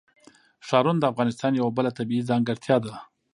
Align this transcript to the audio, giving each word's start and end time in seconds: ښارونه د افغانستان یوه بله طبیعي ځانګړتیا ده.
ښارونه 0.67 0.99
د 1.01 1.05
افغانستان 1.13 1.51
یوه 1.55 1.71
بله 1.77 1.91
طبیعي 1.97 2.27
ځانګړتیا 2.29 2.77
ده. 2.85 2.93